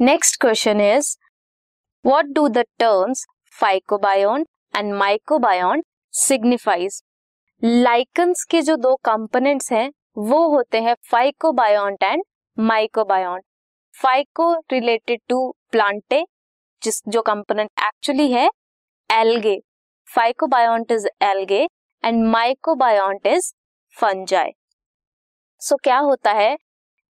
[0.00, 1.08] Next question is
[2.04, 3.24] what do the terms
[3.54, 4.44] phycobiont
[4.76, 5.82] and mycobiont
[6.14, 7.02] signifies
[7.62, 12.22] lichens के जो दो components हैं, वो होते हैं phycobiont and
[12.58, 13.44] mycobiont
[13.94, 15.42] phyco related to
[15.72, 16.24] plantae
[16.82, 18.48] जिस जो कंपोनेंट एक्चुअली है
[19.10, 19.58] algae
[20.08, 21.62] phycobiont is algae
[22.04, 23.52] and mycobiont is
[23.96, 24.50] fungi
[25.62, 26.56] so क्या होता है?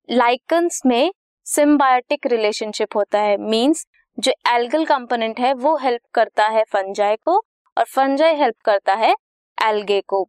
[0.08, 1.12] लाइकन्स में
[1.50, 3.86] सिम्बायोटिक रिलेशनशिप होता है। मींस
[4.18, 7.36] जो एल्गल कंपोनेंट है, वो हेल्प करता है फंजाई को
[7.76, 9.14] और फंजाई हेल्प करता है
[9.58, 10.22] एल्गे को।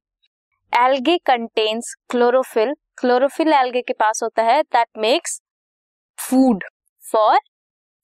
[0.73, 2.73] Algae contains chlorophyll.
[2.99, 5.39] Chlorophyll algae के पास होता है। That makes
[6.19, 6.63] food
[7.03, 7.39] for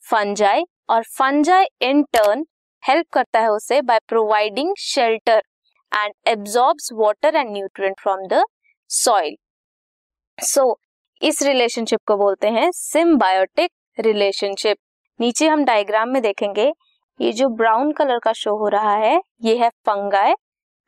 [0.03, 2.45] fungi और फंजाई इन टर्न
[2.83, 5.41] हेल्प करता है उसे by providing shelter
[5.91, 8.43] and absorbs water and nutrient from the
[8.89, 9.35] soil
[10.37, 10.73] so
[11.21, 14.77] इस रिलेशनशिप को बोलते हैं सिम्बायोटिक रिलेशनशिप
[15.19, 16.71] नीचे हम डायग्राम में देखेंगे,
[17.19, 20.31] ये जो ब्राउन कलर का शो हो रहा है, ये है फंगाई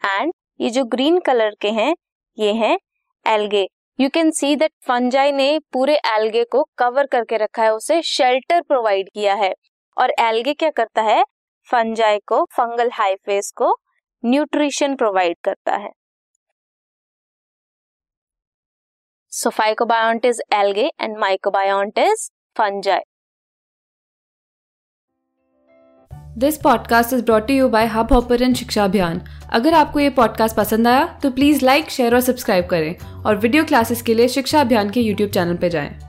[0.01, 1.95] एंड ये जो ग्रीन कलर के हैं,
[2.37, 2.77] ये हैं
[3.25, 3.67] algae
[3.99, 8.61] you can see that fungi ने पूरे एल्गे को कवर करके रखा है, उसे शेल्टर
[8.61, 9.53] प्रोवाइड किया है.
[9.97, 11.23] और एल्गे क्या करता है?
[11.69, 13.75] फंजाई को फंगल हाइफेस को
[14.23, 15.89] न्यूट्रिशन प्रोवाइड करता है.
[19.31, 23.01] So phycobiont is algae and mycobiont is fungi
[26.37, 29.21] this podcast is brought you by hub hopper Shiksha Abhiyan
[29.53, 33.65] अगर आपको ये पॉडकास्ट पसंद आया तो प्लीज़ लाइक शेयर और सब्सक्राइब करें और वीडियो
[33.65, 36.08] क्लासेस के लिए शिक्षा अभियान के यूट्यूब चैनल पर जाएँ।